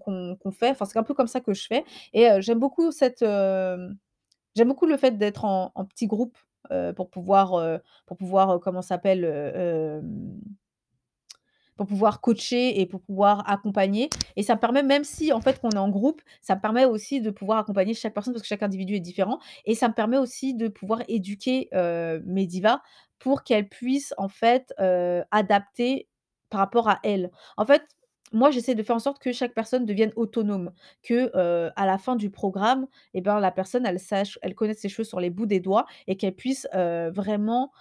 fait, 0.53 0.71
enfin, 0.71 0.85
c'est 0.85 0.99
un 0.99 1.03
peu 1.03 1.15
comme 1.15 1.29
ça 1.29 1.41
que 1.41 1.55
je 1.55 1.67
fais 1.67 1.85
et 2.13 2.29
j'aime 2.43 2.59
beaucoup 2.59 2.91
cette, 2.93 3.25
J'aime 4.59 4.69
beaucoup 4.69 4.87
le 4.87 4.97
fait 4.97 5.17
d'être 5.17 5.45
en 5.45 5.71
petit 5.87 6.09
groupe, 6.09 6.37
pour 6.97 7.09
pouvoir, 7.11 7.81
pour 8.07 8.17
pouvoir, 8.17 8.59
comment 8.61 8.83
s'appelle? 8.83 9.25
Pour 11.77 11.87
pouvoir 11.87 12.21
coacher 12.21 12.81
et 12.81 12.87
pour 12.87 13.01
pouvoir 13.03 13.49
accompagner 13.49 14.11
et 14.35 14.43
ça 14.43 14.57
me 14.57 14.61
permet 14.61 14.83
même 14.83 15.05
si 15.05 15.33
en 15.33 15.41
fait 15.41 15.61
qu'on 15.61 15.71
est 15.71 15.79
en 15.79 15.91
groupe, 15.91 16.21
ça 16.43 16.57
me 16.57 16.61
permet 16.61 16.85
aussi 16.85 17.21
de 17.21 17.31
pouvoir 17.31 17.59
accompagner 17.59 17.95
chaque 17.95 18.15
personne 18.15 18.35
parce 18.35 18.43
que 18.43 18.49
chaque 18.49 18.65
individu 18.65 18.97
est 18.97 19.01
différent 19.01 19.39
et 19.65 19.77
ça 19.77 19.87
me 19.87 19.95
permet 19.95 20.19
aussi 20.19 20.55
de 20.55 20.67
pouvoir 20.67 21.03
éduquer, 21.07 21.69
mes 22.27 22.47
divas 22.47 22.81
pour 23.21 23.45
qu'elles 23.45 23.69
puissent 23.69 24.13
en 24.19 24.29
fait, 24.29 24.75
adapter 25.31 26.09
par 26.51 26.59
rapport 26.59 26.89
à 26.89 26.99
elles. 27.05 27.31
En 27.57 27.65
fait, 27.65 27.85
moi 28.33 28.51
j'essaie 28.51 28.75
de 28.75 28.83
faire 28.83 28.97
en 28.97 28.99
sorte 29.01 29.19
que 29.21 29.33
chaque 29.33 29.55
personne 29.55 29.85
devienne 29.87 30.13
autonome, 30.17 30.73
que, 31.03 31.31
à 31.77 31.87
la 31.87 31.99
fin 31.99 32.17
du 32.17 32.31
programme 32.31 32.87
et 33.15 33.21
ben, 33.21 33.41
la 33.41 33.51
personne 33.51 33.87
elle 33.87 34.01
sache 34.01 34.39
elle 34.43 34.55
connaisse 34.55 34.79
ses 34.81 34.89
cheveux 34.89 35.05
sur 35.05 35.21
les 35.21 35.31
bouts 35.31 35.47
des 35.47 35.61
doigts 35.61 35.87
et 36.07 36.17
qu'elle 36.17 36.35
puisse, 36.35 36.67
vraiment, 36.75 37.73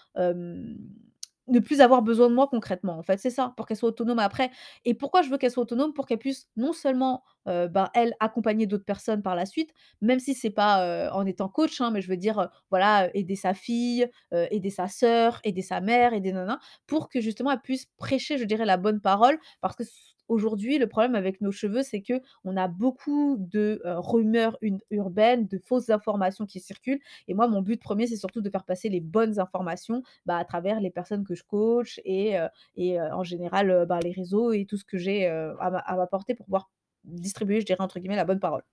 ne 1.49 1.59
plus 1.59 1.79
avoir 1.79 2.01
besoin 2.01 2.29
de 2.29 2.35
moi 2.35 2.47
concrètement, 2.49 2.97
en 2.97 3.03
fait, 3.03 3.19
c'est 3.19 3.29
ça, 3.29 3.53
pour 3.55 3.65
qu'elle 3.65 3.77
soit 3.77 3.87
autonome 3.89 4.19
après 4.19 4.51
et 4.83 4.93
pourquoi 4.93 5.21
je 5.21 5.29
veux 5.29 5.37
qu'elle 5.37 5.51
soit 5.51 5.63
autonome? 5.63 5.93
Pour 5.93 6.05
qu'elle 6.05 6.17
puisse 6.19 6.49
non 6.57 6.73
seulement, 6.73 7.23
ben, 7.45 7.89
elle, 7.93 8.13
accompagner 8.19 8.65
d'autres 8.67 8.83
personnes 8.85 9.21
par 9.21 9.35
la 9.35 9.45
suite, 9.45 9.71
même 10.01 10.19
si 10.19 10.33
c'est 10.33 10.49
pas, 10.49 11.09
en 11.13 11.25
étant 11.25 11.47
coach, 11.47 11.79
hein, 11.79 11.91
mais 11.91 12.01
je 12.01 12.09
veux 12.09 12.17
dire, 12.17 12.49
voilà, 12.69 13.09
aider 13.15 13.35
sa 13.37 13.53
fille, 13.53 14.09
aider 14.31 14.69
sa 14.69 14.89
sœur, 14.89 15.39
aider 15.45 15.61
sa 15.61 15.79
mère, 15.81 16.13
aider 16.13 16.33
nin 16.33 16.59
pour 16.85 17.07
que 17.09 17.21
justement 17.21 17.51
elle 17.51 17.61
puisse 17.61 17.85
prêcher, 17.97 18.37
je 18.37 18.43
dirais, 18.45 18.65
la 18.65 18.77
bonne 18.77 18.99
parole. 18.99 19.39
Parce 19.61 19.75
que 19.77 19.83
aujourd'hui, 20.27 20.77
le 20.77 20.88
problème 20.88 21.15
avec 21.15 21.41
nos 21.41 21.51
cheveux, 21.51 21.84
c'est 21.84 22.01
que 22.01 22.22
on 22.43 22.57
a 22.57 22.67
beaucoup 22.67 23.38
de, 23.39 23.81
heu, 23.86 24.00
rumeurs 24.00 24.57
une 24.62 24.79
urbaines, 24.91 25.48
de 25.48 25.57
fausses 25.57 25.89
informations 25.89 26.46
qui 26.46 26.60
circulent 26.60 27.00
et 27.27 27.34
moi, 27.34 27.48
mon 27.48 27.62
but 27.62 27.81
premier, 27.81 28.07
c'est 28.07 28.15
surtout 28.17 28.41
de 28.41 28.50
faire 28.50 28.63
passer 28.65 28.89
les 28.89 29.01
bonnes 29.01 29.39
informations 29.39 30.03
bah, 30.25 30.38
à 30.38 30.46
travers 30.46 30.79
les 30.79 30.89
personnes 30.91 31.24
que 31.25 31.36
je 31.36 31.43
coach 31.43 32.00
et 32.05 32.38
heu 32.39 32.48
et 32.75 33.00
heu, 33.00 33.03
en 33.13 33.24
général, 33.24 33.86
bah, 33.88 34.00
les 34.03 34.12
réseaux 34.12 34.51
et 34.51 34.65
tout 34.65 34.77
ce 34.77 34.86
que 34.86 34.98
j'ai, 34.98 35.27
à 35.27 35.53
m'a 35.72 35.79
à 35.79 35.96
m'apporter 35.98 36.36
pour 36.36 36.46
pouvoir 36.46 36.69
distribuer, 37.03 37.62
je 37.62 37.65
dirais, 37.65 37.81
entre 37.81 38.00
guillemets, 38.00 38.15
«la 38.15 38.25
bonne 38.25 38.39
parole». 38.39 38.63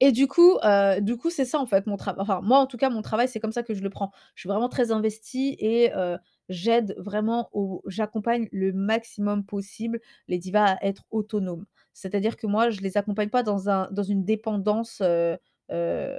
Et 0.00 0.12
du 0.12 0.26
coup, 0.26 0.58
du 1.00 1.16
coup, 1.16 1.30
c'est 1.30 1.44
ça 1.44 1.58
en 1.58 1.66
fait 1.66 1.86
mon 1.86 1.96
travail. 1.96 2.20
enfin 2.22 2.40
moi 2.42 2.58
en 2.58 2.66
tout 2.66 2.76
cas 2.76 2.90
mon 2.90 3.02
travail, 3.02 3.28
c'est 3.28 3.40
comme 3.40 3.52
ça 3.52 3.62
que 3.62 3.74
je 3.74 3.82
le 3.82 3.90
prends. 3.90 4.10
Je 4.34 4.40
suis 4.42 4.48
vraiment 4.48 4.68
très 4.68 4.90
investie 4.92 5.56
et 5.58 5.90
j'aide 6.48 6.94
vraiment 6.98 7.50
j'accompagne 7.86 8.48
le 8.52 8.72
maximum 8.72 9.44
possible 9.44 10.00
les 10.28 10.38
divas 10.38 10.74
à 10.74 10.84
être 10.86 11.04
autonomes. 11.10 11.66
C'est-à-dire 11.94 12.36
que 12.36 12.46
moi, 12.46 12.70
je 12.70 12.80
les 12.80 12.96
accompagne 12.96 13.28
pas 13.30 13.42
dans 13.42 13.68
un 13.70 13.88
dans 13.90 14.02
une 14.02 14.24
dépendance, 14.24 15.00
heu 15.02 15.36
heu, 15.70 16.14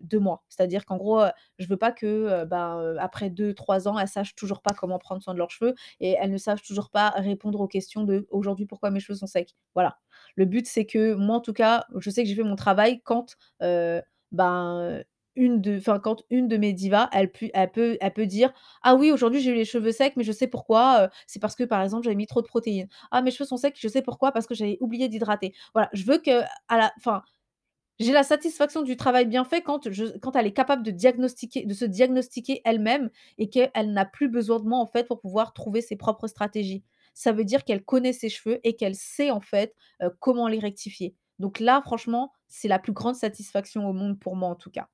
de 0.00 0.18
moi. 0.18 0.44
C'est-à-dire 0.48 0.84
qu'en 0.86 0.96
gros, 0.96 1.20
heu, 1.22 1.30
je 1.58 1.66
veux 1.68 1.76
pas 1.76 1.90
que, 1.92 2.06
heu, 2.42 2.44
ben, 2.44 2.96
après 2.98 3.30
deux 3.30 3.54
trois 3.54 3.88
ans, 3.88 3.98
elles 3.98 4.08
sachent 4.08 4.34
toujours 4.34 4.62
pas 4.62 4.72
comment 4.74 4.98
prendre 4.98 5.22
soin 5.22 5.32
de 5.34 5.38
leurs 5.38 5.50
cheveux 5.50 5.74
et 6.00 6.12
elles 6.20 6.30
ne 6.30 6.38
savent 6.38 6.62
toujours 6.62 6.90
pas 6.90 7.10
répondre 7.10 7.60
aux 7.60 7.68
questions 7.68 8.04
de: 8.04 8.26
«Aujourd'hui, 8.30 8.66
pourquoi 8.66 8.90
mes 8.90 9.00
cheveux 9.00 9.16
sont 9.18 9.26
secs?» 9.26 9.54
voilà. 9.74 9.98
Le 10.36 10.44
but, 10.46 10.66
c'est 10.66 10.86
que 10.86 11.14
moi, 11.14 11.36
en 11.36 11.40
tout 11.40 11.52
cas, 11.52 11.86
je 11.98 12.10
sais 12.10 12.22
que 12.22 12.28
j'ai 12.28 12.34
fait 12.36 12.42
mon 12.42 12.56
travail 12.56 13.00
quand, 13.04 13.36
ben, 14.32 15.02
une 15.36 15.60
de 15.60 15.80
quand 15.98 16.22
une 16.30 16.48
de 16.48 16.56
mes 16.56 16.72
divas, 16.72 17.08
elle 17.12 17.30
pu 17.32 17.50
elle 17.54 17.70
peut 17.70 17.96
elle 18.00 18.12
peut 18.12 18.26
dire: 18.26 18.52
«Ah 18.82 18.94
oui, 18.96 19.12
aujourd'hui 19.12 19.40
j'ai 19.40 19.50
eu 19.52 19.54
les 19.54 19.64
cheveux 19.64 19.92
secs, 19.92 20.14
mais 20.16 20.24
je 20.24 20.32
sais 20.32 20.46
pourquoi, 20.48 21.04
heu, 21.06 21.08
c'est 21.26 21.40
parce 21.40 21.54
que, 21.56 21.64
par 21.64 21.82
exemple, 21.82 22.04
j'avais 22.04 22.16
mis 22.16 22.26
trop 22.26 22.42
de 22.42 22.46
protéines. 22.48 22.88
Ah 23.10 23.22
mes 23.22 23.30
cheveux 23.30 23.46
sont 23.46 23.56
secs, 23.56 23.74
je 23.78 23.88
sais 23.88 24.02
pourquoi, 24.02 24.32
parce 24.32 24.46
que 24.46 24.54
j'avais 24.54 24.78
oublié 24.80 25.08
d'hydrater». 25.08 25.54
Voilà, 25.74 25.88
je 25.92 26.04
veux 26.04 26.18
que 26.18 26.42
à 26.68 26.76
la 26.78 26.92
enfin, 26.98 27.22
j'ai 27.98 28.12
la 28.12 28.22
satisfaction 28.24 28.82
du 28.82 28.96
travail 28.96 29.26
bien 29.26 29.44
fait 29.44 29.62
quand 29.62 29.90
je 29.90 30.04
quand 30.18 30.36
elle 30.36 30.46
est 30.46 30.52
capable 30.52 30.82
de 30.82 30.90
diagnostiquer 30.90 31.64
de 31.64 31.74
se 31.74 31.84
diagnostiquer 31.86 32.60
elle-même 32.64 33.10
et 33.38 33.48
qu'elle 33.50 33.92
n'a 33.92 34.04
plus 34.04 34.28
besoin 34.28 34.60
de 34.60 34.64
moi, 34.66 34.78
en 34.78 34.86
fait, 34.86 35.04
pour 35.08 35.20
pouvoir 35.20 35.52
trouver 35.54 35.80
ses 35.80 35.96
propres 35.96 36.26
stratégies. 36.28 36.84
Ça 37.14 37.32
veut 37.32 37.44
dire 37.44 37.64
qu'elle 37.64 37.82
connaît 37.84 38.12
ses 38.12 38.28
cheveux 38.28 38.60
et 38.64 38.76
qu'elle 38.76 38.94
sait, 38.94 39.30
en 39.30 39.40
fait, 39.40 39.74
heu, 40.02 40.10
comment 40.20 40.48
les 40.48 40.58
rectifier. 40.58 41.14
Donc 41.38 41.60
là, 41.60 41.80
franchement, 41.82 42.32
c'est 42.48 42.68
la 42.68 42.78
plus 42.78 42.92
grande 42.92 43.14
satisfaction 43.14 43.88
au 43.88 43.92
monde 43.94 44.18
pour 44.20 44.36
moi, 44.36 44.48
en 44.50 44.54
tout 44.56 44.70
cas. 44.70 44.88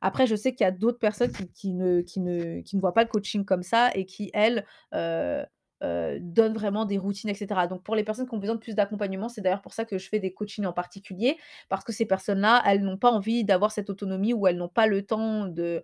Après, 0.00 0.26
je 0.26 0.36
sais 0.36 0.54
qu'il 0.54 0.64
y 0.64 0.68
a 0.68 0.70
d'autres 0.70 0.98
personnes 0.98 1.32
qui 1.54 1.72
ne 1.74 2.80
voient 2.80 2.94
pas 2.94 3.02
le 3.02 3.08
coaching 3.08 3.44
comme 3.44 3.62
ça 3.62 3.90
et 3.94 4.06
qui, 4.06 4.30
elles, 4.32 4.64
heu 4.94 5.44
heu, 5.82 6.18
donnent 6.20 6.54
vraiment 6.54 6.84
des 6.84 6.98
routines 6.98 7.30
et 7.30 7.34
cetera. 7.34 7.66
Donc 7.66 7.82
pour 7.82 7.94
les 7.96 8.04
personnes 8.04 8.28
qui 8.28 8.34
ont 8.34 8.38
besoin 8.38 8.54
de 8.56 8.60
plus 8.60 8.74
d'accompagnement, 8.74 9.28
c'est 9.28 9.40
d'ailleurs 9.40 9.62
pour 9.62 9.72
ça 9.74 9.84
que 9.84 9.98
je 9.98 10.08
fais 10.08 10.18
des 10.20 10.32
coachings 10.32 10.66
en 10.66 10.72
particulier, 10.72 11.36
parce 11.68 11.84
que 11.84 11.92
ces 11.92 12.06
personnes-là, 12.06 12.62
elles 12.66 12.82
n'ont 12.82 12.96
pas 12.98 13.10
envie 13.10 13.44
d'avoir 13.44 13.72
cette 13.72 13.90
autonomie 13.90 14.32
ou 14.34 14.46
elles 14.46 14.56
n'ont 14.56 14.68
pas 14.68 14.86
le 14.86 15.02
temps 15.04 15.46
de 15.46 15.82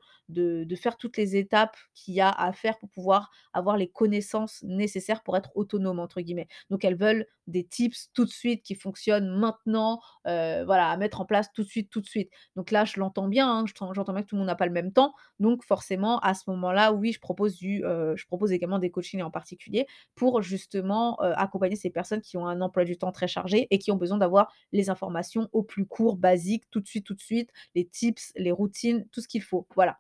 faire 0.77 0.97
toutes 0.97 1.17
les 1.17 1.37
étapes 1.37 1.77
qu'il 1.95 2.15
y 2.15 2.21
a 2.21 2.31
à 2.31 2.53
faire 2.53 2.79
pour 2.79 2.89
pouvoir 2.91 3.31
avoir 3.53 3.77
les 3.77 3.89
connaissances 3.89 4.63
nécessaires 4.63 5.23
pour 5.23 5.37
être 5.37 5.51
«autonomes» 5.55 5.99
entre 6.01 6.21
guillemets. 6.21 6.49
Donc 6.71 6.85
elles 6.85 6.97
veulent 6.97 7.27
des 7.47 7.65
tips 7.65 8.11
tout 8.15 8.25
de 8.25 8.31
suite 8.31 8.63
qui 8.63 8.75
fonctionnent 8.75 9.29
maintenant, 9.29 10.01
heu, 10.27 10.65
voilà, 10.65 10.89
à 10.91 10.97
mettre 10.97 11.21
en 11.21 11.27
place 11.27 11.53
tout 11.53 11.63
de 11.63 11.69
suite, 11.69 11.91
tout 11.91 12.01
de 12.01 12.07
suite. 12.07 12.31
Donc 12.57 12.71
là, 12.71 12.85
je 12.87 12.99
l'entends 12.99 13.29
bien, 13.29 13.49
hein, 13.51 13.65
je 13.67 13.73
j'entends 13.95 14.13
bien 14.15 14.23
que 14.23 14.29
tout 14.29 14.35
le 14.37 14.41
monde 14.41 14.47
n'a 14.49 14.55
pas 14.57 14.67
le 14.67 14.73
même 14.73 14.93
temps. 14.93 15.15
Donc 15.41 15.63
forcément, 15.65 16.19
à 16.21 16.33
ce 16.35 16.45
moment-là, 16.51 16.93
oui, 16.93 17.13
je 17.13 17.21
propose 17.21 17.57
du, 17.57 17.85
heu, 17.85 18.15
je 18.17 18.27
propose 18.27 18.53
également 18.53 18.79
des 18.79 18.91
coachings 18.91 19.23
en 19.23 19.31
particulier 19.31 19.84
pour 20.15 20.43
justement, 20.43 21.19
heu, 21.23 21.33
accompagner 21.37 21.77
ces 21.77 21.91
personnes 21.91 22.21
qui 22.21 22.37
ont 22.37 22.47
un 22.47 22.61
emploi 22.61 22.85
du 22.85 22.97
temps 22.97 23.13
très 23.13 23.29
chargé 23.29 23.67
et 23.71 23.79
qui 23.79 23.91
ont 23.93 23.97
besoin 23.97 24.19
d'avoir 24.19 24.53
les 24.73 24.91
informations 24.91 25.49
au 25.53 25.63
plus 25.63 25.87
court, 25.87 26.17
basique, 26.17 26.65
tout 26.71 26.81
de 26.81 26.87
suite, 26.89 27.07
tout 27.07 27.15
de 27.15 27.21
suite, 27.21 27.51
les 27.75 27.87
tips, 27.87 28.33
les 28.37 28.53
routines, 28.53 29.07
tout 29.13 29.21
ce 29.21 29.29
qu'il 29.29 29.43
faut. 29.43 29.67
Voilà. 29.75 29.99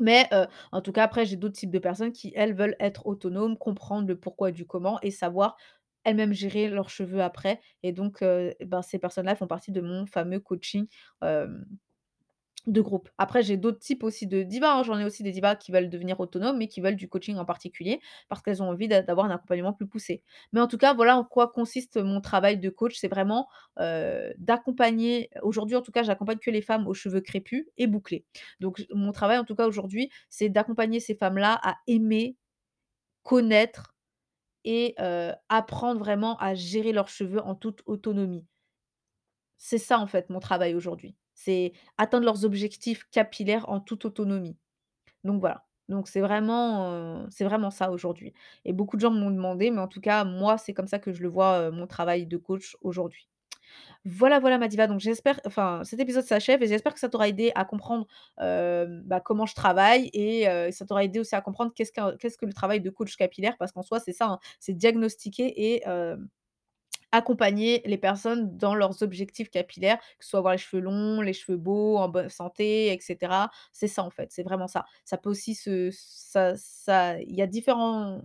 Mais, 0.00 0.28
heu, 0.32 0.46
en 0.72 0.80
tout 0.82 0.92
cas, 0.92 1.02
après, 1.04 1.26
j'ai 1.26 1.36
d'autres 1.36 1.56
types 1.56 1.70
de 1.70 1.78
personnes 1.78 2.12
qui, 2.12 2.32
elles, 2.36 2.54
veulent 2.54 2.76
être 2.80 3.06
autonomes, 3.06 3.56
comprendre 3.58 4.06
le 4.08 4.16
pourquoi 4.18 4.52
du 4.52 4.64
comment 4.66 5.00
et 5.02 5.10
savoir 5.10 5.56
elles-mêmes 6.04 6.32
gérer 6.32 6.68
leurs 6.70 6.90
cheveux 6.90 7.20
après 7.22 7.60
et 7.82 7.92
donc, 7.92 8.22
heu, 8.22 8.54
ben, 8.64 8.82
ces 8.82 8.98
personnes-là 8.98 9.34
font 9.36 9.46
partie 9.48 9.72
de 9.72 9.80
mon 9.80 10.06
fameux 10.06 10.40
coaching, 10.40 10.86
de 12.72 12.80
groupe. 12.80 13.08
Après, 13.18 13.42
j'ai 13.42 13.56
d'autres 13.56 13.78
types 13.78 14.04
aussi 14.04 14.26
de 14.26 14.42
divas, 14.42 14.74
hein. 14.78 14.82
J'en 14.82 14.98
ai 14.98 15.04
aussi 15.04 15.22
des 15.22 15.30
divas 15.32 15.56
qui 15.56 15.72
veulent 15.72 15.90
devenir 15.90 16.20
autonomes, 16.20 16.58
mais 16.58 16.68
qui 16.68 16.80
veulent 16.80 16.96
du 16.96 17.08
coaching 17.08 17.36
en 17.36 17.44
particulier, 17.44 18.00
parce 18.28 18.42
qu'elles 18.42 18.62
ont 18.62 18.68
envie 18.70 18.88
d'a 18.88 19.02
d'avoir 19.02 19.26
un 19.26 19.30
accompagnement 19.30 19.72
plus 19.72 19.86
poussé. 19.86 20.22
Mais 20.52 20.60
en 20.60 20.68
tout 20.68 20.78
cas, 20.78 20.94
voilà 20.94 21.16
en 21.16 21.24
quoi 21.24 21.48
consiste 21.50 21.96
mon 21.96 22.20
travail 22.20 22.58
de 22.58 22.68
coach. 22.70 22.96
C'est 22.98 23.08
vraiment, 23.08 23.48
heu, 23.80 24.32
d'accompagner 24.38 25.30
aujourd'hui, 25.42 25.76
en 25.76 25.82
tout 25.82 25.92
cas, 25.92 26.02
j'accompagne 26.02 26.38
que 26.38 26.50
les 26.50 26.62
femmes 26.62 26.86
aux 26.86 26.94
cheveux 26.94 27.20
crépus 27.20 27.66
et 27.78 27.86
bouclés. 27.86 28.24
Donc 28.60 28.84
mon 28.92 29.12
travail, 29.12 29.38
en 29.38 29.44
tout 29.44 29.54
cas, 29.56 29.66
aujourd'hui, 29.66 30.10
c'est 30.28 30.48
d'accompagner 30.48 31.00
ces 31.00 31.14
femmes-là 31.14 31.58
à 31.62 31.76
aimer, 31.86 32.36
connaître 33.22 33.94
et 34.64 34.94
heu, 35.00 35.32
apprendre 35.48 36.00
vraiment 36.00 36.36
à 36.38 36.54
gérer 36.54 36.92
leurs 36.92 37.08
cheveux 37.08 37.40
en 37.42 37.54
toute 37.56 37.82
autonomie. 37.86 38.46
C'est 39.58 39.78
ça, 39.78 39.98
en 40.00 40.06
fait, 40.08 40.30
mon 40.30 40.40
travail 40.40 40.74
aujourd'hui. 40.74 41.14
C'est 41.40 41.72
atteindre 41.98 42.24
leurs 42.24 42.44
objectifs 42.44 43.04
capillaires 43.12 43.68
en 43.68 43.78
toute 43.78 44.04
autonomie. 44.04 44.56
Donc 45.24 45.40
voilà. 45.40 45.66
Donc 45.88 46.08
c'est 46.08 46.20
vraiment, 46.20 47.26
vraiment 47.40 47.70
ça 47.70 47.90
aujourd'hui 47.92 48.34
et 48.64 48.72
beaucoup 48.74 48.96
de 48.96 49.00
gens 49.02 49.10
m'ont 49.12 49.30
demandé, 49.30 49.70
mais 49.70 49.80
en 49.80 49.88
tout 49.88 50.00
cas, 50.02 50.24
moi, 50.24 50.58
c'est 50.58 50.74
comme 50.74 50.88
ça 50.88 50.98
que 50.98 51.12
je 51.12 51.22
le 51.22 51.28
vois, 51.28 51.70
mon 51.70 51.86
travail 51.86 52.26
de 52.26 52.36
coach 52.36 52.76
aujourd'hui. 52.82 53.28
Voilà, 54.04 54.40
voilà 54.40 54.58
ma 54.58 54.68
diva, 54.68 54.86
donc 54.86 55.00
j'espère 55.00 55.40
enfin, 55.46 55.82
cet 55.84 56.00
épisode 56.00 56.24
s'achève 56.24 56.62
et 56.62 56.66
j'espère 56.66 56.94
que 56.94 57.00
ça 57.00 57.08
t'aura 57.08 57.28
aidé 57.28 57.52
à 57.54 57.64
comprendre, 57.64 58.06
bah, 58.38 59.20
comment 59.24 59.46
je 59.46 59.54
travaille 59.54 60.10
et 60.12 60.44
ça 60.72 60.86
t'aura 60.86 61.04
aidé 61.04 61.20
aussi 61.20 61.34
à 61.36 61.40
comprendre 61.40 61.72
qu'est-ce 61.74 61.92
que 61.92 62.46
le 62.46 62.52
travail 62.52 62.80
de 62.80 62.90
coach 62.90 63.16
capillaire 63.16 63.56
parce 63.58 63.72
qu'en 63.72 63.82
soi, 63.82 64.00
c'est 64.00 64.12
ça, 64.12 64.26
hein, 64.26 64.38
c'est 64.60 64.74
diagnostiquer 64.74 65.74
et 65.74 65.84
Accompagner 67.10 67.82
les 67.86 67.96
personnes 67.98 68.56
dans 68.58 68.74
leurs 68.74 69.02
objectifs 69.02 69.50
capillaires, 69.50 69.98
que 70.18 70.24
ce 70.24 70.30
soit 70.30 70.40
avoir 70.40 70.52
les 70.52 70.58
cheveux 70.58 70.82
longs, 70.82 71.22
les 71.22 71.32
cheveux 71.32 71.56
beaux, 71.56 71.96
en 71.96 72.08
bonne 72.08 72.28
santé 72.28 72.92
et 72.92 73.00
cetera. 73.00 73.50
C'est 73.72 73.88
ça, 73.88 74.02
en 74.04 74.10
fait, 74.10 74.30
c'est 74.30 74.42
vraiment 74.42 74.68
ça. 74.68 74.84
Ça 75.06 75.16
peut 75.16 75.30
aussi 75.30 75.54
se 75.54 75.88
ça 75.92 76.54
ça 76.56 77.18
il 77.22 77.34
y 77.34 77.40
a 77.42 77.46
différents 77.46 78.20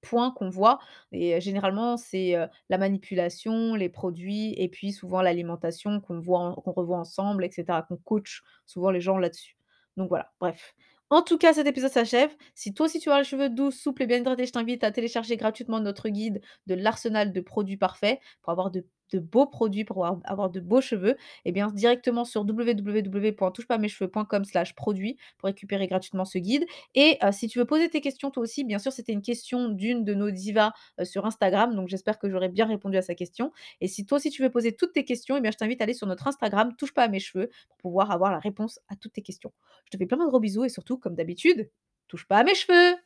points 0.00 0.30
qu'on 0.30 0.48
voit 0.48 0.78
et 1.12 1.40
généralement, 1.40 1.96
c'est, 1.96 2.36
la 2.70 2.78
manipulation, 2.78 3.74
les 3.74 3.88
produits 3.88 4.54
et 4.56 4.68
puis 4.68 4.92
souvent 4.92 5.22
l'alimentation 5.22 6.00
qu'on 6.00 6.22
qu'on 6.22 6.72
revoit 6.72 6.98
ensemble 6.98 7.44
et 7.44 7.50
cetera, 7.50 7.82
qu'on 7.82 7.96
coach 7.96 8.42
souvent 8.66 8.90
les 8.92 9.00
gens 9.00 9.18
là-dessus. 9.18 9.56
Donc 9.96 10.08
voilà, 10.08 10.32
bref. 10.40 10.74
En 11.10 11.22
tout 11.22 11.38
cas, 11.38 11.52
cet 11.52 11.66
épisode 11.66 11.90
s'achève. 11.92 12.30
Si 12.54 12.72
toi 12.74 12.86
aussi 12.86 12.98
tu 13.00 13.10
as 13.10 13.18
les 13.18 13.24
cheveux 13.24 13.48
doux, 13.50 13.70
souples 13.70 14.02
et 14.04 14.06
bien 14.06 14.18
hydratés, 14.18 14.46
je 14.46 14.52
t'invite 14.52 14.84
à 14.84 14.90
télécharger 14.92 15.36
gratuitement 15.36 15.80
notre 15.80 16.08
guide 16.08 16.40
de 16.66 16.74
l'arsenal 16.74 17.32
de 17.32 17.40
produits 17.40 17.76
parfaits 17.76 18.20
pour 18.42 18.50
avoir 18.52 18.70
de 18.70 18.84
de 19.10 19.18
beaux 19.18 19.46
produits, 19.46 19.84
pour 19.84 20.06
avoir 20.06 20.50
de 20.50 20.60
beaux 20.60 20.80
cheveux. 20.80 21.16
Et 21.44 21.52
bien 21.52 21.68
directement 21.68 22.24
sur 22.24 22.42
www.touchepasmescheveux.com/produits 22.42 25.16
pour 25.38 25.46
récupérer 25.48 25.86
gratuitement 25.88 26.24
ce 26.24 26.38
guide. 26.38 26.64
Et 26.94 27.18
heu, 27.24 27.32
si 27.32 27.48
tu 27.48 27.58
veux 27.58 27.64
poser 27.64 27.88
tes 27.88 28.00
questions 28.00 28.30
toi 28.30 28.42
aussi, 28.42 28.64
bien 28.64 28.78
sûr, 28.78 28.92
c'était 28.92 29.12
une 29.12 29.22
question 29.22 29.68
d'une 29.68 30.04
de 30.04 30.14
nos 30.14 30.30
divas, 30.30 30.72
heu, 31.00 31.04
sur 31.04 31.26
Instagram, 31.26 31.74
donc 31.74 31.88
j'espère 31.88 32.18
que 32.18 32.28
j'aurai 32.30 32.48
bien 32.48 32.66
répondu 32.66 32.96
à 32.96 33.02
sa 33.02 33.14
question. 33.14 33.52
Et 33.80 33.88
si 33.88 34.06
toi 34.06 34.16
aussi 34.18 34.30
tu 34.30 34.42
veux 34.42 34.50
poser 34.50 34.72
toutes 34.74 34.92
tes 34.92 35.04
questions, 35.04 35.36
et 35.36 35.40
bien 35.40 35.50
je 35.50 35.56
t'invite 35.56 35.80
à 35.80 35.84
aller 35.84 35.94
sur 35.94 36.06
notre 36.06 36.26
Instagram 36.28 36.74
touche 36.76 36.92
pas 36.94 37.04
à 37.04 37.08
mes 37.08 37.20
cheveux 37.20 37.50
pour 37.68 37.76
pouvoir 37.78 38.10
avoir 38.10 38.30
la 38.32 38.38
réponse 38.38 38.78
à 38.88 38.96
toutes 38.96 39.12
tes 39.14 39.22
questions. 39.22 39.52
Je 39.86 39.90
te 39.90 39.96
fais 39.96 40.06
plein 40.06 40.18
de 40.18 40.26
gros 40.28 40.40
bisous 40.40 40.64
et 40.64 40.68
surtout, 40.68 40.98
comme 40.98 41.14
d'habitude, 41.14 41.70
touche 42.08 42.26
pas 42.26 42.38
à 42.38 42.44
mes 42.44 42.54
cheveux! 42.54 42.96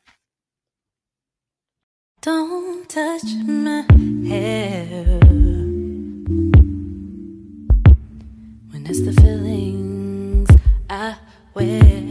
the 9.05 9.21
feelings 9.21 10.49
I 10.89 11.15
wear. 11.53 12.04